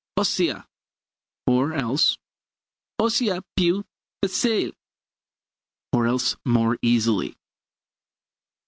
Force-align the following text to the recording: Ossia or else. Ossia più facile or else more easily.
Ossia 0.17 0.65
or 1.45 1.73
else. 1.73 2.17
Ossia 2.99 3.39
più 3.55 3.83
facile 4.25 4.73
or 5.93 6.07
else 6.07 6.35
more 6.43 6.79
easily. 6.81 7.35